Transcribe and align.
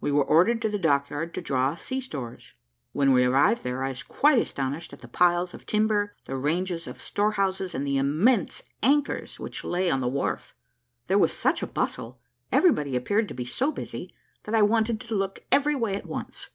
We 0.00 0.10
were 0.10 0.24
ordered 0.24 0.62
to 0.62 0.70
the 0.70 0.78
dockyard 0.78 1.34
to 1.34 1.42
draw 1.42 1.74
sea 1.74 2.00
stores. 2.00 2.54
When 2.92 3.12
we 3.12 3.26
arrived 3.26 3.62
there, 3.62 3.84
I 3.84 3.90
was 3.90 4.02
quite 4.02 4.38
astonished 4.38 4.94
at 4.94 5.02
the 5.02 5.06
piles 5.06 5.52
of 5.52 5.66
timber, 5.66 6.16
the 6.24 6.34
ranges 6.38 6.86
of 6.86 6.98
storehouses, 6.98 7.74
and 7.74 7.86
the 7.86 7.98
immense 7.98 8.62
anchors 8.82 9.38
which 9.38 9.64
lay 9.64 9.90
on 9.90 10.00
the 10.00 10.08
wharf. 10.08 10.54
There 11.08 11.18
was 11.18 11.34
such 11.34 11.62
a 11.62 11.66
bustle, 11.66 12.22
everybody 12.50 12.96
appeared 12.96 13.28
to 13.28 13.34
be 13.34 13.44
so 13.44 13.70
busy, 13.70 14.14
that 14.44 14.54
I 14.54 14.62
wanted 14.62 14.98
to 15.00 15.14
look 15.14 15.44
every 15.52 15.74
way 15.74 15.94
at 15.94 16.06
once. 16.06 16.48